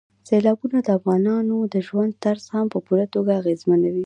[0.27, 3.99] سیلابونه د افغانانو د ژوند طرز هم په پوره توګه اغېزمنوي.